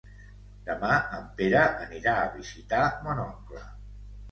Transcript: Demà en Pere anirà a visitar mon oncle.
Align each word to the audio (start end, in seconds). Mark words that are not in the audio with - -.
Demà 0.69 0.95
en 1.17 1.27
Pere 1.41 1.61
anirà 1.67 2.15
a 2.23 2.33
visitar 2.39 2.83
mon 3.07 3.25
oncle. 3.29 3.65